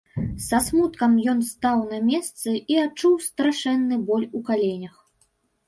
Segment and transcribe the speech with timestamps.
[0.45, 5.01] Са смуткам ён стаў на месцы і адчуў страшэнны боль у каленях.